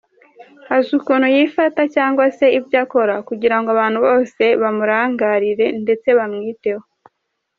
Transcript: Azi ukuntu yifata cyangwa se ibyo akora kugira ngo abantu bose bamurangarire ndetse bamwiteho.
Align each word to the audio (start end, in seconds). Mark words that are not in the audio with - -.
Azi 0.75 0.89
ukuntu 0.99 1.27
yifata 1.35 1.81
cyangwa 1.95 2.25
se 2.37 2.45
ibyo 2.57 2.77
akora 2.83 3.15
kugira 3.27 3.55
ngo 3.59 3.69
abantu 3.75 3.97
bose 4.07 4.43
bamurangarire 4.61 5.65
ndetse 5.83 6.07
bamwiteho. 6.17 6.83